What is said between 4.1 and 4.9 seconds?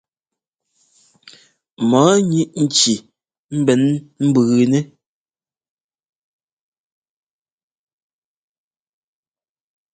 mbʉʉnɛ́.